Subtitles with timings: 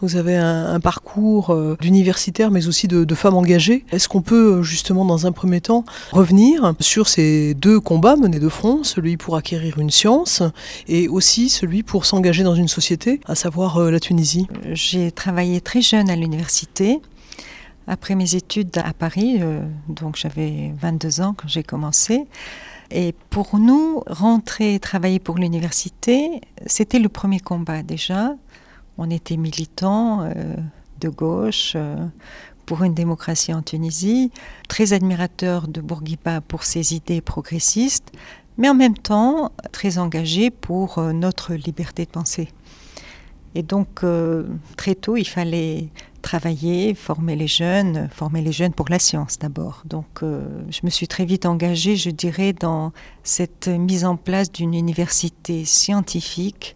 [0.00, 3.84] Vous avez un, parcours euh, d'universitaire mais aussi de, de femme engagée.
[3.90, 8.48] Est-ce qu'on peut justement dans un premier temps revenir sur ces deux combats menés de
[8.48, 10.42] front, celui pour acquérir une science
[10.88, 14.46] et aussi celui pour s'engager dans une société, à savoir la Tunisie?
[14.72, 17.00] J'ai travaillé très jeune à l'université.
[17.86, 19.40] Après mes études à Paris,
[19.88, 22.26] donc j'avais 22 ans quand j'ai commencé,
[22.90, 28.34] et pour nous, rentrer et travailler pour l'université, c'était le premier combat déjà.
[28.98, 30.54] On était militants euh,
[31.00, 31.96] de gauche euh,
[32.66, 34.30] pour une démocratie en Tunisie,
[34.68, 38.12] très admirateurs de Bourguiba pour ses idées progressistes,
[38.56, 42.48] mais en même temps très engagés pour euh, notre liberté de penser.
[43.56, 44.04] Et donc,
[44.76, 45.88] très tôt, il fallait
[46.22, 49.84] travailler, former les jeunes, former les jeunes pour la science d'abord.
[49.84, 54.74] Donc je me suis très vite engagée, je dirais, dans cette mise en place d'une
[54.74, 56.74] université scientifique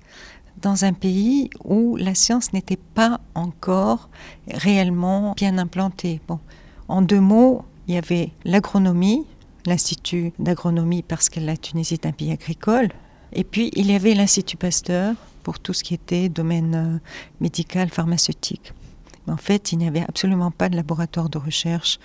[0.62, 4.08] dans un pays où la science n'était pas encore
[4.52, 6.20] réellement bien implantée.
[6.28, 6.38] Bon,
[6.88, 9.26] en deux mots, il y avait l'agronomie,
[9.66, 12.88] l'Institut d'agronomie parce que la Tunisie est un pays agricole,
[13.32, 16.98] et puis il y avait l'Institut Pasteur pour tout ce qui était domaine euh,
[17.40, 18.72] médical, pharmaceutique
[19.30, 21.98] en fait, il n'y avait absolument pas de laboratoire de recherche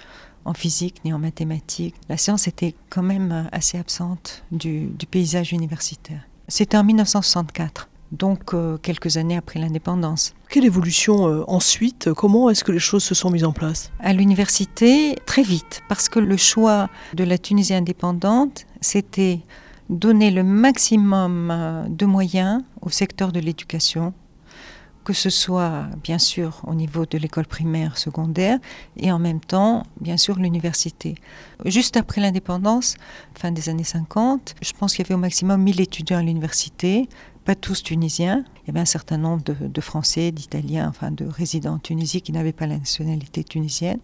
[0.46, 1.96] en physique ni en mathématiques.
[2.10, 6.22] La science était quand même euh, assez absente du, paysage universitaire.
[6.48, 10.34] C'était en 1964 donc euh, quelques années après l'indépendance.
[10.50, 13.92] Quelle évolution euh, ensuite Comment est-ce que les choses se sont mises en place?
[14.00, 19.40] À l'université, très vite, parce que le choix de la Tunisie indépendante, c'était
[19.90, 24.14] donner le maximum de moyens au secteur de l'éducation,
[25.04, 28.60] que ce soit bien sûr au niveau de l'école primaire, secondaire,
[28.98, 31.16] et en même temps, bien sûr, l'université.
[31.66, 32.96] Juste après l'indépendance,
[33.34, 37.10] fin des années 50, je pense qu'il y avait au maximum 1000 étudiants à l'université,
[37.46, 38.46] pas tous tunisiens.
[38.64, 42.32] Il y avait un certain nombre de, Français, d'Italiens, enfin de résidents en Tunisie qui
[42.32, 44.00] n'avaient pas la nationalité tunisienne.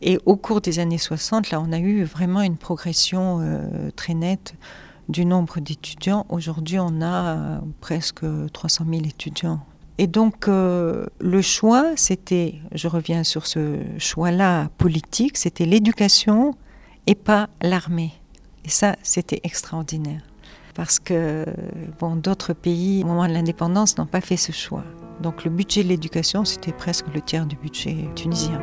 [0.00, 4.14] Et au cours des années 60, là, on a eu vraiment une progression euh, très
[4.14, 4.54] nette
[5.08, 6.26] du nombre d'étudiants.
[6.28, 9.60] Aujourd'hui, on a euh, presque 300 000 étudiants
[9.98, 16.56] et donc euh, le choix, c'était, je reviens sur ce choix-là politique, c'était l'éducation
[17.06, 18.12] et pas l'armée.
[18.64, 20.22] Et ça, c'était extraordinaire.
[20.74, 21.44] Parce que
[21.98, 24.84] bon, d'autres pays, au moment de l'indépendance, n'ont pas fait ce choix.
[25.20, 28.60] Donc le budget de l'éducation, c'était presque le tiers du budget tunisien.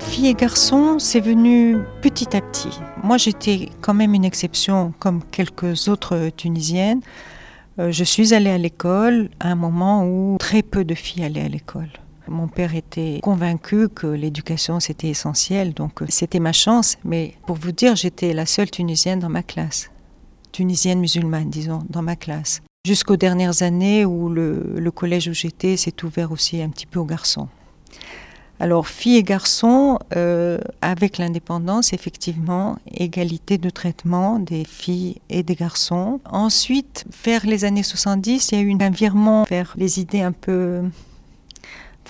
[0.00, 2.78] Filles et garçons, c'est venu petit à petit.
[3.02, 7.00] Moi, j'étais quand même une exception, comme quelques autres Tunisiennes.
[7.80, 11.44] Euh, je suis allée à l'école à un moment où très peu de filles allaient
[11.44, 11.90] à l'école.
[12.28, 16.96] Mon père était convaincu que l'éducation c'était essentiel, donc euh, c'était ma chance.
[17.04, 19.90] Mais pour vous dire, j'étais la seule Tunisienne dans ma classe,
[20.52, 22.62] Tunisienne musulmane, disons, dans ma classe.
[22.86, 27.06] Jusqu'aux dernières années où le, collège où j'étais s'est ouvert aussi un petit peu aux
[27.06, 27.48] garçons.
[28.60, 35.54] Alors, filles et garçons, euh, avec l'indépendance, effectivement, égalité de traitement des filles et des
[35.54, 36.20] garçons.
[36.30, 40.32] Ensuite, vers les années 70, il y a eu un virement vers les idées un
[40.32, 40.82] peu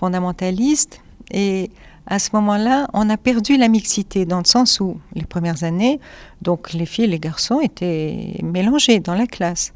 [0.05, 1.01] fondamentalistes.
[1.31, 1.71] Et
[2.07, 5.99] à ce moment-là, on a perdu la mixité, dans le sens où, les premières années,
[6.43, 9.73] donc les filles et les garçons étaient mélangés dans la classe.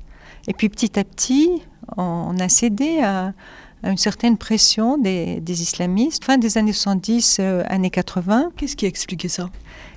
[0.46, 1.48] Et puis petit à petit,
[1.96, 3.32] on a cédé à
[3.82, 8.50] une certaine pression des, islamistes, fin des années 70, euh, années 80.
[8.56, 9.48] Qu'est-ce qui a expliqué ça?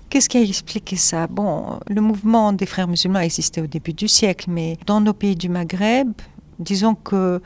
[0.10, 1.28] Qu'est-ce qui a expliqué ça?
[1.28, 5.36] Bon, le mouvement des frères musulmans existait au début du siècle, mais dans nos pays
[5.36, 6.12] du Maghreb,
[6.60, 7.42] disons que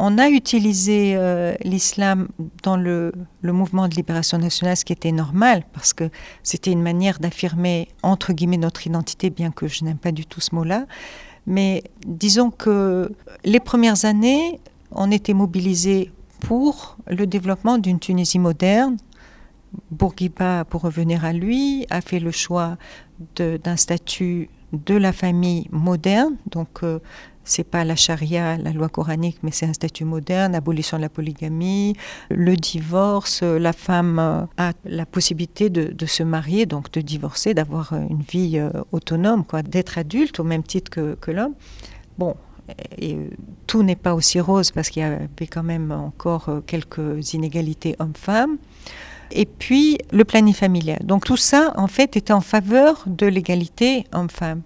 [0.00, 2.28] on a utilisé euh, l'islam
[2.62, 6.08] dans le, mouvement de libération nationale, ce qui était normal, parce que
[6.44, 10.40] c'était une manière d'affirmer, entre guillemets, notre identité, bien que je n'aime pas du tout
[10.40, 10.86] ce mot-là.
[11.48, 13.10] Mais disons que
[13.44, 14.60] les premières années,
[14.92, 18.98] on était mobilisé pour le développement d'une Tunisie moderne.
[19.90, 22.76] Bourguiba, pour revenir à lui, a fait le choix
[23.36, 27.00] d'un statut de la famille moderne, donc euh,
[27.48, 31.08] c'est pas la charia, la loi coranique, mais c'est un statut moderne, abolition de la
[31.08, 31.94] polygamie,
[32.30, 38.22] le divorce, la femme a la possibilité de, se marier, donc de divorcer, d'avoir une
[38.22, 41.54] vie euh, autonome, d'être adulte au même titre que, l'homme.
[42.18, 42.34] Bon,
[43.66, 47.96] tout n'est pas aussi rose parce qu'il y avait quand même encore euh, quelques inégalités
[47.98, 48.58] hommes-femmes.
[49.30, 51.00] Et puis le planning familial.
[51.04, 54.62] Donc tout ça, en fait, était en faveur de l'égalité homme-femme.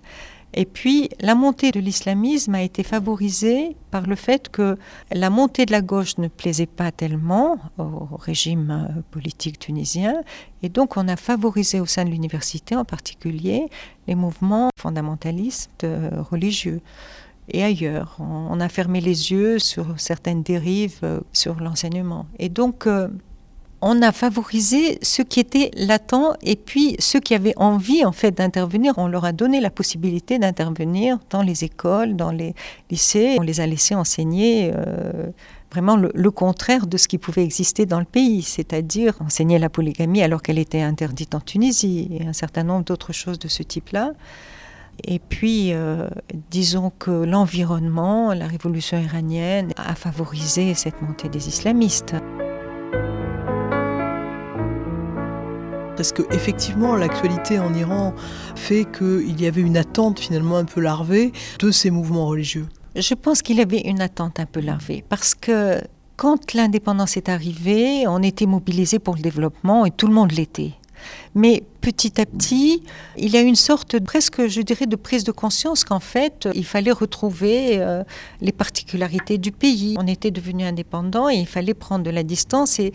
[0.54, 4.76] Et puis, la montée de l'islamisme a été favorisée par le fait que
[5.10, 10.22] la montée de la gauche ne plaisait pas tellement au régime euh, politique tunisien.
[10.62, 13.68] Et donc, on a favorisé au sein de l'université en particulier
[14.06, 16.80] les mouvements fondamentalistes euh, religieux
[17.48, 18.16] et ailleurs.
[18.20, 22.26] On a fermé les yeux sur certaines dérives euh, sur l'enseignement.
[22.38, 22.86] Et donc,
[23.82, 28.30] on a favorisé ceux qui étaient latents et puis ceux qui avaient envie en fait
[28.30, 32.54] d'intervenir, on leur a donné la possibilité d'intervenir dans les écoles, dans les
[32.90, 33.36] lycées.
[33.40, 35.30] On les a laissés enseigner euh,
[35.72, 40.22] vraiment le, contraire de ce qui pouvait exister dans le pays, c'est-à-dire enseigner la polygamie
[40.22, 44.12] alors qu'elle était interdite en Tunisie et un certain nombre d'autres choses de ce type-là.
[45.04, 46.08] Et puis, euh,
[46.50, 52.14] disons que l'environnement, la révolution iranienne a favorisé cette montée des islamistes.
[56.02, 58.12] Est-ce que effectivement l'actualité en Iran
[58.56, 62.66] fait qu'il y avait une attente finalement un peu larvée de ces mouvements religieux
[62.96, 65.80] Je pense qu'il y avait une attente un peu larvée parce que
[66.16, 70.72] quand l'indépendance est arrivée, on était mobilisé pour le développement et tout le monde l'était.
[71.82, 72.82] Petit à petit,
[73.18, 76.64] il y a une sorte presque, je dirais, de prise de conscience qu'en fait, il
[76.64, 78.04] fallait retrouver euh,
[78.40, 79.96] les particularités du pays.
[79.98, 82.92] On était devenu indépendant et il fallait prendre de la distance et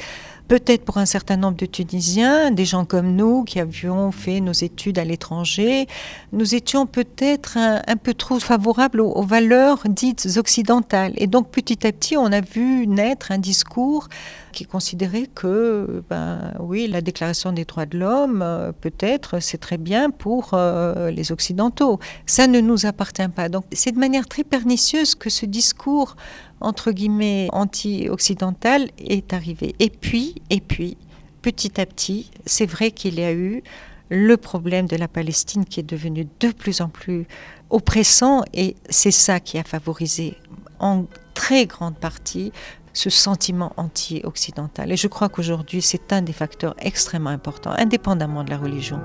[0.48, 4.54] peut-être pour un certain nombre de Tunisiens, des gens comme nous qui avions fait nos
[4.54, 5.88] études à l'étranger,
[6.32, 11.14] nous étions peut-être un, peu trop favorables aux, valeurs dites occidentales.
[11.18, 14.08] Et donc petit à petit, on a vu naître un discours
[14.54, 19.78] qui considérait que, ben, oui, la Déclaration des droits de l'homme, euh, peut-être, c'est très
[19.78, 22.00] bien pour euh, les Occidentaux.
[22.26, 23.50] Ça ne nous appartient pas.
[23.50, 26.16] Donc c'est de manière très pernicieuse que ce discours
[26.62, 29.76] entre guillemets anti-occidental est arrivé.
[29.80, 30.98] Et puis, et puis,
[31.42, 33.64] petit à petit, c'est vrai qu'il y a eu
[34.10, 37.28] le problème de la Palestine qui est devenu de plus en plus
[37.70, 40.38] oppressant et c'est ça qui a favorisé
[40.80, 42.52] en très grande partie
[42.98, 44.92] ce sentiment anti-occidental.
[44.92, 49.00] Et je crois qu'aujourd'hui, c'est un des facteurs extrêmement importants, indépendamment de la religion.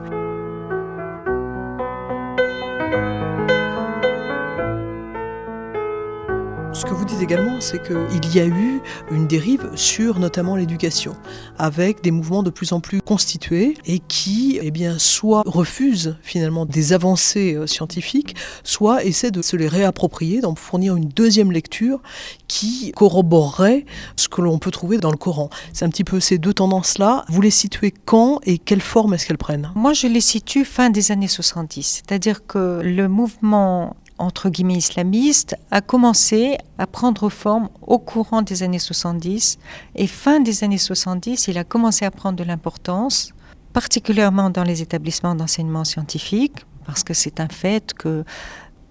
[6.74, 8.80] Ce que vous dites également, c'est qu'il y a eu
[9.10, 11.14] une dérive sur notamment l'éducation,
[11.58, 16.64] avec des mouvements de plus en plus constitués et qui, eh bien, soit refusent finalement
[16.64, 22.00] des avancées euh, scientifiques, soit essaient de se les réapproprier, d'en fournir une deuxième lecture
[22.48, 23.84] qui corroborerait
[24.16, 25.50] ce que l'on peut trouver dans le Coran.
[25.74, 27.26] C'est un petit peu ces deux tendances-là.
[27.28, 29.70] Vous les situez quand et quelle forme est-ce qu'elles prennent?
[29.74, 35.56] Moi, je les situe fin des années 70, c'est-à-dire que le mouvement entre guillemets islamiste
[35.70, 39.58] a commencé à prendre forme au courant des années 70
[39.96, 43.32] et fin des années 70, il a commencé à prendre de l'importance,
[43.72, 48.24] particulièrement dans les établissements d'enseignement scientifique, parce que c'est un fait que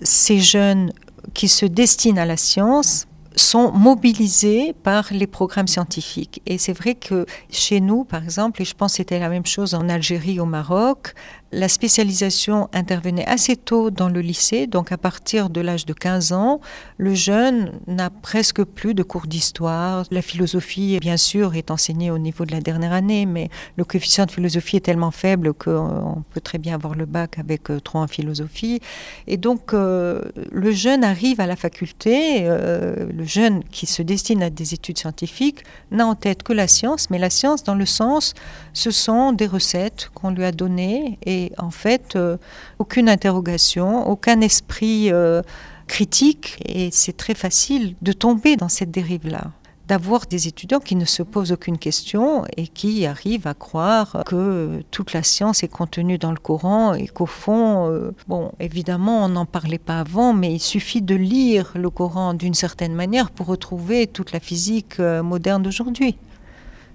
[0.01, 0.91] ces jeunes
[1.33, 6.41] qui se destinent à la science sont mobilisés par les programmes scientifiques.
[6.45, 9.45] Et c'est vrai que chez nous, par exemple, et je pense que c'était la même
[9.45, 11.13] chose en Algérie, au Maroc,
[11.51, 16.31] la spécialisation intervenait assez tôt dans le lycée, donc à partir de l'âge de 15
[16.31, 16.61] ans,
[16.97, 20.05] le jeune n'a presque plus de cours d'histoire.
[20.11, 24.25] La philosophie, bien sûr, est enseignée au niveau de la dernière année, mais le coefficient
[24.25, 28.03] de philosophie est tellement faible qu'on peut très bien avoir le bac avec 3 euh,
[28.03, 28.79] en philosophie.
[29.27, 30.21] Et donc, euh,
[30.51, 34.97] le jeune arrive à la faculté, euh, le jeune qui se destine à des études
[34.97, 38.33] scientifiques n'a en tête que la science, mais la science dans le sens,
[38.73, 42.37] ce sont des recettes qu'on lui a données et en fait euh,
[42.79, 45.41] aucune interrogation, aucun esprit euh,
[45.87, 49.51] critique et c'est très facile de tomber dans cette dérive-là
[49.87, 54.81] d'avoir des étudiants qui ne se posent aucune question et qui arrivent à croire que
[54.89, 59.27] toute la science est contenue dans le Coran et qu'au fond, euh, bon, évidemment, on
[59.27, 63.47] n'en parlait pas avant, mais il suffit de lire le Coran d'une certaine manière pour
[63.47, 66.15] retrouver toute la physique moderne d'aujourd'hui.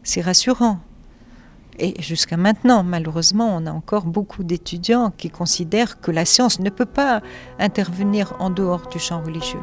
[0.03, 0.79] C'est rassurant.
[1.79, 6.71] Et jusqu'à maintenant, malheureusement, on a encore beaucoup d'étudiants qui considèrent que la science ne
[6.71, 7.21] peut pas
[7.59, 9.61] intervenir en dehors du champ religieux.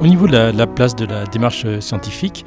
[0.00, 2.44] Au niveau de la, place de la démarche scientifique,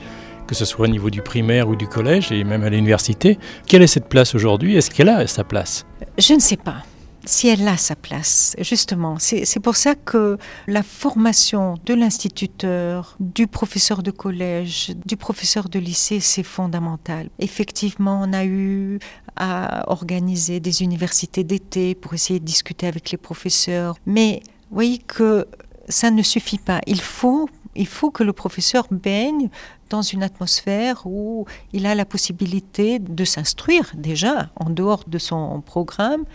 [0.48, 3.82] que ce soit au niveau du primaire ou du collège et même à l'université, quelle
[3.82, 4.78] est cette place aujourd'hui?
[4.78, 5.86] Est-ce qu'elle a sa place?
[6.18, 6.84] Je ne sais pas
[7.26, 9.18] si elle a sa place, justement.
[9.20, 10.38] C'est pour ça que
[10.68, 17.30] la formation de l'instituteur, du professeur de collège, du professeur de lycée, c'est fondamental.
[17.40, 19.00] Effectivement, on a eu
[19.36, 24.98] à organiser des universités d'été pour essayer de discuter avec les professeurs, mais vous voyez
[24.98, 25.48] que
[25.88, 26.82] ça ne suffit pas.
[26.88, 29.50] Il faut Il faut que le professeur baigne
[29.90, 35.62] dans une atmosphère où il a la possibilité de s'instruire déjà en dehors de son
[35.62, 36.26] programme.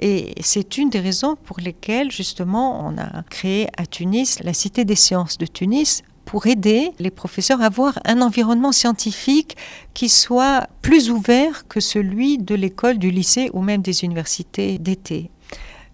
[0.00, 4.84] Et c'est une des raisons pour lesquelles justement on a créé à Tunis la Cité
[4.84, 9.56] des sciences de Tunis pour aider les professeurs à avoir un environnement scientifique
[9.92, 15.30] qui soit plus ouvert que celui de l'école, du lycée ou même des universités d'été.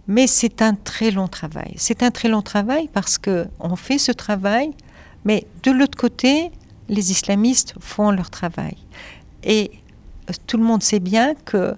[0.07, 1.75] Mais c'est un très long travail.
[1.77, 4.71] C'est un très long travail parce que on fait ce travail,
[5.25, 6.51] mais de l'autre côté,
[6.89, 8.77] les islamistes font leur travail.
[9.45, 9.71] Et
[10.47, 11.77] tout le monde sait bien que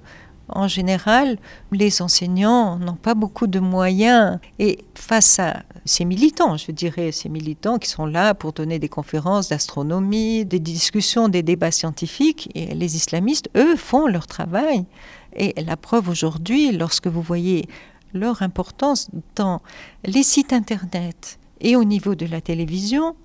[0.55, 1.39] en général,
[1.71, 4.39] les enseignants n'ont pas beaucoup de moyens.
[4.59, 8.89] Et face à ces militants, je dirais, ces militants qui sont là pour donner des
[8.89, 14.85] conférences d'astronomie, des discussions, des débats scientifiques, et les islamistes, eux, font leur travail.
[15.35, 17.67] Et la preuve aujourd'hui, lorsque vous voyez
[18.13, 19.63] leur importance dans
[20.05, 23.17] les sites Internet et au niveau de la télévision,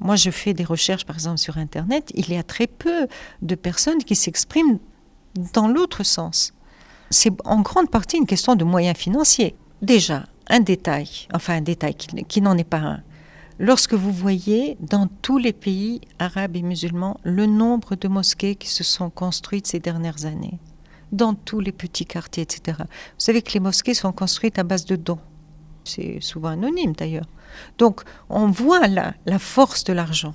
[0.00, 2.10] moi, je fais des recherches, par exemple, sur Internet.
[2.14, 3.06] Il y a très peu
[3.42, 4.78] de personnes qui s'expriment
[5.52, 6.52] dans l'autre sens.
[7.10, 9.54] C'est en grande partie une question de moyens financiers.
[9.82, 13.02] Déjà, un détail, enfin un détail qui, n'en est pas un.
[13.58, 18.68] Lorsque vous voyez dans tous les pays arabes et musulmans le nombre de mosquées qui
[18.68, 20.58] se sont construites ces dernières années,
[21.12, 22.78] dans tous les petits quartiers, etc.
[22.78, 22.84] Vous
[23.18, 25.20] savez que les mosquées sont construites à base de dons.
[25.84, 27.28] C'est souvent anonyme d'ailleurs.
[27.78, 30.34] Donc on voit là la force de l'argent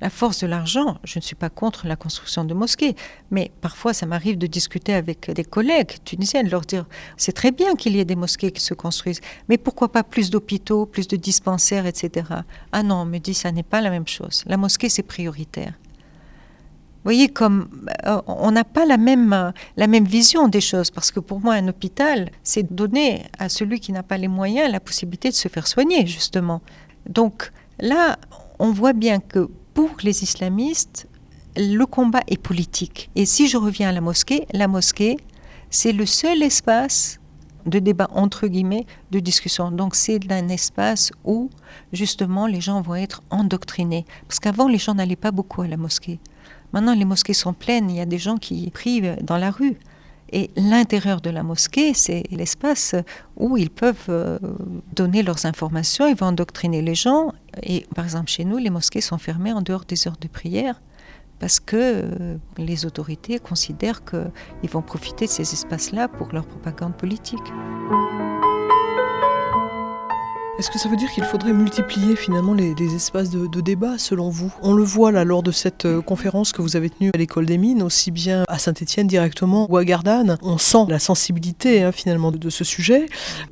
[0.00, 0.98] la force de l'argent.
[1.04, 2.96] Je ne suis pas contre la construction de mosquées,
[3.30, 7.52] mais parfois ça m'arrive de discuter avec des collègues tunisiens, de leur dire c'est très
[7.52, 11.08] bien qu'il y ait des mosquées qui se construisent, mais pourquoi pas plus d'hôpitaux, plus
[11.08, 12.26] de dispensaires, etc.
[12.72, 14.44] Ah non, on me dit ça n'est pas la même chose.
[14.46, 15.74] La mosquée c'est prioritaire.
[17.02, 21.10] Vous voyez, comme euh, on n'a pas la même, la même vision des choses, parce
[21.10, 24.80] que pour moi, un hôpital, c'est donner à celui qui n'a pas les moyens la
[24.80, 26.60] possibilité de se faire soigner, justement.
[27.08, 28.18] Donc là,
[28.58, 31.08] on voit bien que pour les islamistes,
[31.56, 33.10] le combat est politique.
[33.16, 35.16] Et si je reviens à la mosquée, la mosquée,
[35.70, 37.18] c'est le seul espace
[37.66, 39.70] de débat, entre guillemets, de discussion.
[39.70, 41.50] Donc c'est un espace où,
[41.92, 44.04] justement, les gens vont être endoctrinés.
[44.26, 46.18] Parce qu'avant, les gens n'allaient pas beaucoup à la mosquée.
[46.72, 49.76] Maintenant, les mosquées sont pleines, il y a des gens qui prient dans la rue.
[50.32, 52.94] Et l'intérieur de la mosquée, c'est l'espace
[53.36, 54.38] où ils peuvent euh,
[54.94, 57.32] donner leurs informations, ils vont endoctriner les gens.
[57.62, 60.80] Et par exemple, chez nous, les mosquées sont fermées en dehors des heures de prière
[61.40, 66.94] parce que euh, les autorités considèrent qu'ils vont profiter de ces espaces-là pour leur propagande
[66.96, 67.40] politique.
[70.60, 74.52] Est-ce que ça veut dire qu'il faudrait multiplier finalement les, espaces de, débat selon vous?
[74.60, 77.46] On le voit là lors de cette euh, conférence que vous avez tenue à l'école
[77.46, 80.36] des mines, aussi bien à Saint-Étienne directement ou à Gardanne.
[80.42, 83.06] On sent la sensibilité hein, finalement de, ce sujet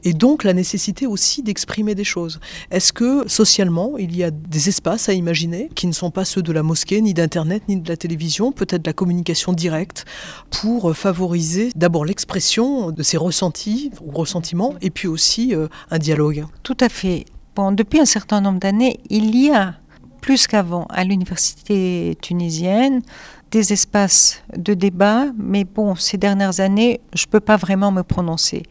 [0.05, 2.41] et donc la nécessité aussi d'exprimer des choses.
[2.71, 6.43] Est-ce que socialement il y a des espaces à imaginer qui ne sont pas ceux
[6.43, 10.05] de la mosquée, ni d'Internet, ni de la télévision, peut-être de la communication directe
[10.51, 16.45] pour favoriser d'abord l'expression de ces ressentis ou ressentiments et puis aussi euh, un dialogue?
[16.63, 19.75] Tout à fait Depuis un certain nombre d'années, il y a,
[20.21, 23.03] plus qu'avant, à l'université tunisienne,
[23.51, 28.03] des espaces de débat, mais bon, ces dernières années, je ne peux pas vraiment me
[28.03, 28.63] prononcer.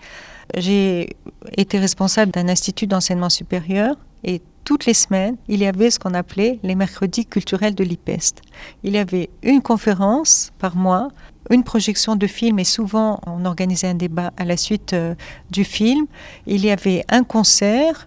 [0.55, 1.15] J'ai
[1.57, 6.13] été responsable d'un institut d'enseignement supérieur et toutes les semaines, il y avait ce qu'on
[6.13, 8.41] appelait les mercredis culturels de l'IPEST.
[8.83, 11.07] Il y avait une conférence par mois,
[11.49, 15.15] une projection de film et souvent on organisait un débat à la suite euh,
[15.51, 16.05] du film.
[16.45, 18.06] Il y avait un concert,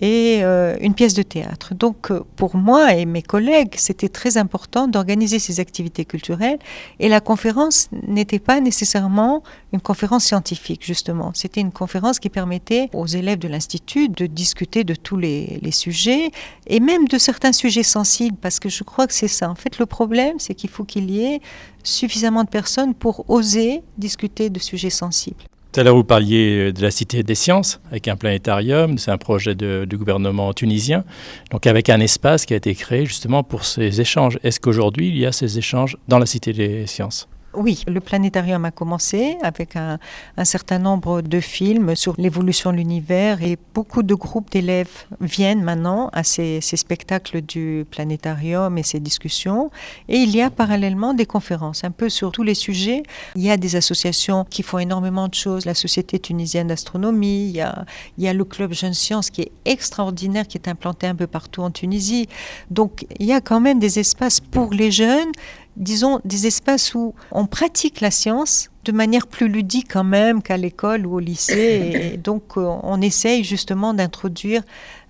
[0.00, 1.74] et euh, une pièce de théâtre.
[1.74, 6.58] Donc euh, pour moi et mes collègues, c'était très important d'organiser ces activités culturelles
[6.98, 11.30] et la conférence n'était pas nécessairement une conférence scientifique justement.
[11.34, 15.72] C'était une conférence qui permettait aux élèves de l'Institut de discuter de tous les, les
[15.72, 16.30] sujets
[16.66, 19.50] et même de certains sujets sensibles parce que je crois que c'est ça.
[19.50, 21.40] En fait le problème c'est qu'il faut qu'il y ait
[21.82, 25.44] suffisamment de personnes pour oser discuter de sujets sensibles.
[25.76, 28.96] Tout à l'heure, vous parliez de la Cité des Sciences avec un planétarium.
[28.96, 31.04] C'est un projet du gouvernement tunisien,
[31.50, 34.38] donc avec un espace qui a été créé justement pour ces échanges.
[34.42, 37.28] Est-ce qu'aujourd'hui, il y a ces échanges dans la Cité des Sciences?
[37.56, 39.98] Oui, le planétarium a commencé avec un,
[40.44, 46.10] certain nombre de films sur l'évolution de l'univers et beaucoup de groupes d'élèves viennent maintenant
[46.12, 49.70] à ces, spectacles du planétarium et ces discussions.
[50.08, 53.02] Et il y a parallèlement des conférences un peu sur tous les sujets.
[53.34, 57.72] Il y a des associations qui font énormément de choses, la Société tunisienne d'astronomie, il,
[58.18, 61.26] il y a le Club Jeunes Sciences qui est extraordinaire, qui est implanté un peu
[61.26, 62.28] partout en Tunisie.
[62.70, 65.32] Donc il y a quand même des espaces pour les jeunes
[65.76, 70.56] disons, des espaces où on pratique la science de manière plus ludique quand même qu'à
[70.56, 72.12] l'école ou au lycée.
[72.12, 74.62] Et donc, euh, on essaye justement d'introduire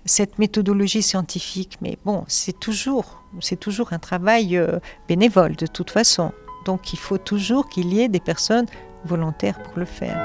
[0.05, 1.77] cette méthodologie scientifique.
[1.81, 6.31] Mais bon, c'est toujours, c'est toujours un travail euh, bénévole de toute façon.
[6.65, 8.65] Donc il faut toujours qu'il y ait des personnes
[9.05, 10.17] volontaires pour le faire.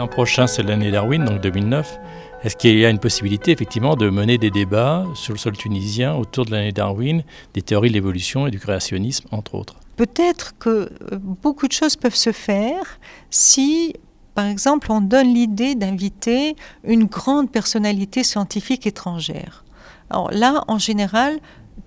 [0.00, 2.00] L'an prochain, c'est l'année Darwin, donc 2009.
[2.42, 6.14] Est-ce qu'il y a une possibilité effectivement de mener des débats sur le sol tunisien
[6.14, 9.74] autour de l'année Darwin, des théories de l'évolution et du créationnisme, entre autres?
[9.96, 10.88] Peut-être que euh,
[11.20, 13.92] beaucoup de choses peuvent se faire si,
[14.34, 19.66] par exemple, on donne l'idée d'inviter une grande personnalité scientifique étrangère.
[20.08, 21.40] Alors là, en général,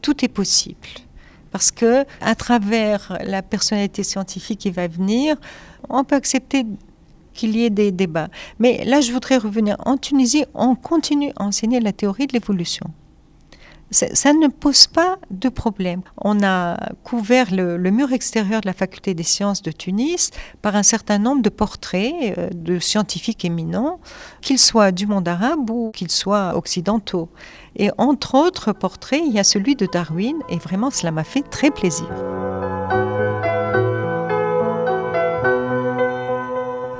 [0.04, 0.88] tout est possible
[1.52, 5.36] parce que à travers la personnalité scientifique qui va venir,
[5.90, 6.66] on peut accepter
[7.34, 8.30] qu'il y ait des débats.
[8.60, 9.76] Mais là, je voudrais revenir.
[9.80, 12.92] En Tunisie, on continue à enseigner la théorie de l'évolution.
[13.92, 16.02] Ça, ne pose pas de problème.
[16.18, 20.32] On a couvert le, mur extérieur de la faculté des sciences de Tunis
[20.64, 24.00] par un certain nombre de portraits euh, de scientifiques éminents,
[24.42, 27.30] qu'ils soient du monde arabe ou qu'ils soient occidentaux.
[27.76, 31.44] Et entre autres portraits, il y a celui de Darwin, et vraiment cela m'a fait
[31.44, 32.10] très plaisir.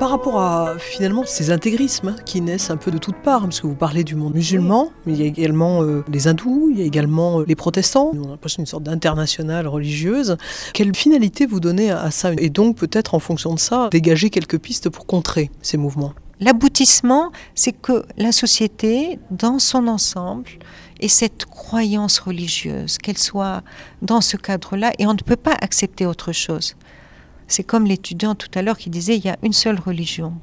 [0.04, 3.68] Par rapport à finalement ces intégrismes qui naissent un peu de toutes parts, parce que
[3.68, 6.82] vous parlez du monde musulman, mais il y a également euh, les hindous, il y
[6.82, 10.36] a également euh, les protestants, on a l'impression d'une sorte d'internationale religieuse.
[10.74, 12.34] Quelle finalité vous donnez à ça?
[12.38, 16.12] Et donc peut-être en fonction de ça, dégager quelques pistes pour contrer ces mouvements?
[16.42, 20.50] L'aboutissement, c'est que la société, dans son ensemble,
[21.00, 23.62] ait cette croyance religieuse, qu'elle soit
[24.02, 26.76] dans ce cadre-là, et on ne peut pas accepter autre chose.
[27.54, 30.34] C'est comme l'étudiant tout à l'heure qui disait il y a une seule religion.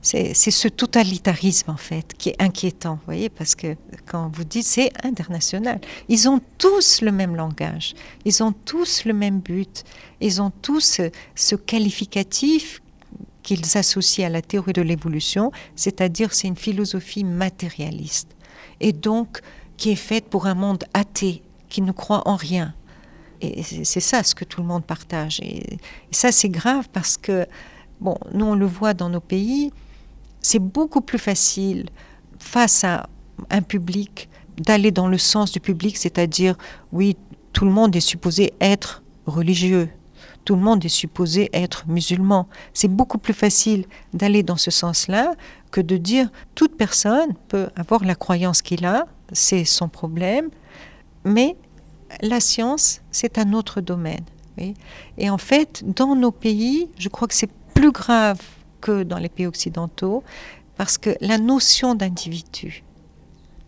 [0.00, 4.66] C'est ce totalitarisme en fait qui est inquiétant, vous voyez, parce que quand vous dites
[4.66, 7.94] c'est international, ils ont tous le même langage,
[8.24, 9.84] ils ont tous le même but,
[10.20, 11.00] ils ont tous
[11.36, 12.82] ce qualificatif
[13.44, 18.34] qu'ils associent à la théorie de l'évolution, c'est-à-dire c'est une philosophie matérialiste
[18.80, 19.42] et donc
[19.76, 22.74] qui est faite pour un monde athée qui ne croit en rien.
[23.42, 25.40] Et c'est ça ce que tout le monde partage.
[25.40, 25.78] Et,
[26.12, 27.46] ça, c'est grave parce que,
[28.00, 29.72] bon, nous, on le voit dans nos pays,
[30.40, 31.86] c'est beaucoup plus facile
[32.38, 33.08] face à
[33.50, 36.56] un public d'aller dans le sens du public, c'est-à-dire,
[36.92, 37.16] oui,
[37.52, 39.88] tout le monde est supposé être religieux,
[40.44, 42.48] tout le monde est supposé être musulman.
[42.74, 45.34] C'est beaucoup plus facile d'aller dans ce sens-là
[45.70, 50.50] que de dire toute personne peut avoir la croyance qu'il a, c'est son problème,
[51.24, 51.56] mais
[52.20, 54.24] la science, c'est un autre domaine.
[55.18, 58.40] Et en fait, dans nos pays, je crois que c'est plus grave
[58.80, 60.22] que dans les pays occidentaux,
[60.76, 62.84] parce que la notion d'individu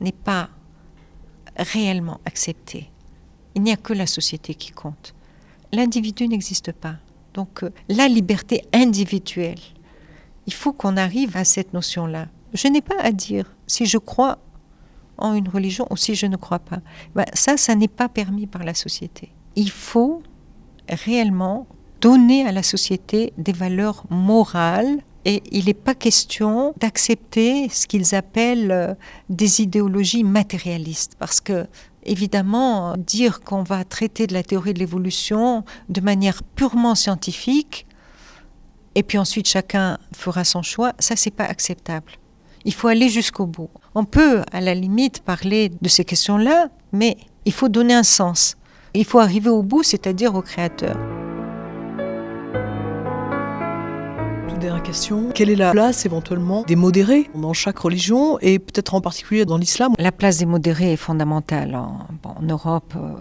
[0.00, 0.50] n'est pas
[1.56, 2.90] réellement acceptée.
[3.54, 5.14] Il n'y a que la société qui compte.
[5.72, 6.96] L'individu n'existe pas.
[7.34, 9.60] Donc euh, la liberté individuelle,
[10.46, 12.28] il faut qu'on arrive à cette notion-là.
[12.52, 14.38] Je n'ai pas à dire si je crois
[15.18, 16.78] en une religion ou si je ne crois pas.
[17.14, 19.32] Ben, ça, ça n'est pas permis par la société.
[19.56, 20.22] Il faut
[20.88, 21.66] réellement
[22.00, 28.14] donner à la société des valeurs morales et il n'est pas question d'accepter ce qu'ils
[28.14, 28.94] appellent euh,
[29.30, 31.66] des idéologies matérialistes parce que
[32.04, 37.86] évidemment dire qu'on va traiter de la théorie de l'évolution de manière purement scientifique
[38.94, 42.12] et puis ensuite chacun fera son choix, ça c'est pas acceptable.
[42.64, 43.70] Il faut aller jusqu'au bout.
[43.94, 48.56] On peut, à la limite, parler de ces questions-là, mais il faut donner un sens.
[48.94, 50.96] Il faut arriver au bout, c'est-à-dire au créateur.
[54.64, 55.30] dernière question.
[55.34, 59.58] Quelle est la place éventuellement des modérés dans chaque religion et peut-être en particulier dans
[59.58, 59.92] l'islam?
[59.98, 61.74] La place des modérés est fondamentale.
[61.74, 63.12] En, en Europe, euh,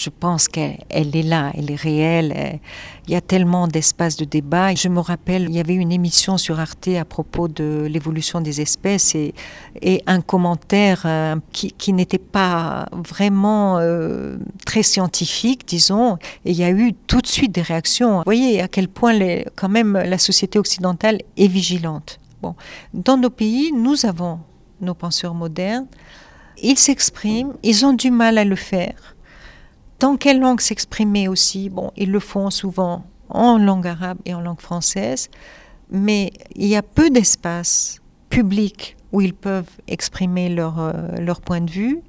[0.00, 2.58] je pense qu'elle est là, elle est réelle.
[3.06, 4.74] Il y a tellement d'espaces de débat.
[4.74, 8.62] Je me rappelle, il y avait une émission sur Arte à propos de l'évolution des
[8.62, 9.34] espèces et,
[10.06, 16.16] un commentaire euh, qui, n'était pas vraiment euh, très scientifique, disons.
[16.46, 18.18] Et il y a eu tout de suite des réactions.
[18.18, 19.18] Vous voyez à quel point
[19.54, 22.20] quand même la société occidentale est vigilante.
[22.40, 22.54] Bon,
[22.94, 24.38] dans nos pays, nous avons
[24.80, 25.86] nos penseurs modernes.
[26.62, 29.14] Ils s'expriment, ils ont du mal à le faire
[30.00, 34.40] dans quelle langue s'exprimer aussi Bon, ils le font souvent en langue arabe et en
[34.40, 35.28] langue française,
[35.90, 41.60] mais il y a peu d'espace public où ils peuvent exprimer leur, euh, leur point
[41.60, 42.00] de vue.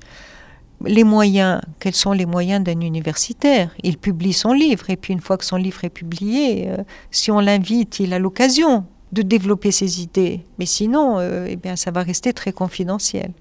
[0.86, 3.72] Les moyens, quels sont les moyens d'un universitaire?
[3.84, 6.78] Il publie son livre, et puis une fois que son livre est publié, euh,
[7.12, 10.42] si on l'invite, il a l'occasion de développer ses idées.
[10.58, 13.32] Mais sinon, euh, eh bien, ça va rester très confidentiel.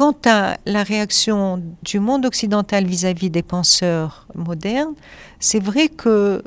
[0.00, 4.94] Quant à la réaction du monde occidental vis-à-vis des penseurs modernes,
[5.40, 6.42] c'est vrai que euh,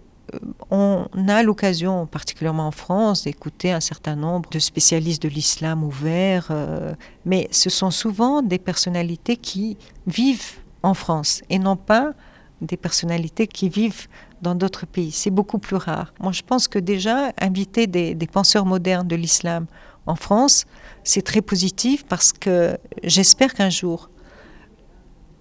[0.72, 6.48] on a l'occasion, particulièrement en France, d'écouter un certain nombre de spécialistes de l'islam ouvert,
[6.50, 12.14] euh, mais ce sont souvent des personnalités qui vivent en France et non pas
[12.60, 14.08] des personnalités qui vivent
[14.42, 15.12] dans d'autres pays.
[15.12, 16.12] C'est beaucoup plus rare.
[16.20, 19.68] Moi, je pense que déjà, inviter des penseurs modernes de l'islam
[20.08, 20.66] en France,
[21.04, 24.10] c'est très positif parce que j'espère qu'un jour,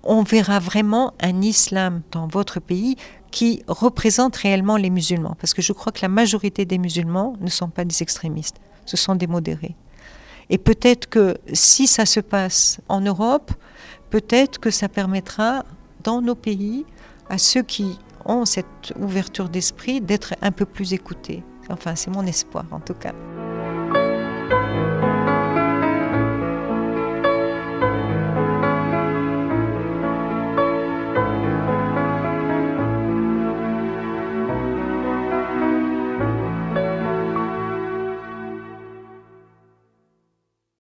[0.02, 2.96] on verra vraiment un islam dans votre pays
[3.30, 5.36] qui représente réellement les musulmans.
[5.40, 8.96] Parce que je crois que la majorité des musulmans ne sont pas des extrémistes, ce
[8.96, 9.76] sont des modérés.
[10.50, 13.52] Et peut-être que si ça se passe en Europe,
[14.10, 15.64] peut-être que ça permettra
[16.02, 16.84] dans nos pays
[17.30, 21.42] à ceux qui ont cette ouverture d'esprit d'être un peu plus écoutés.
[21.70, 23.14] Enfin, c'est mon espoir en tout cas.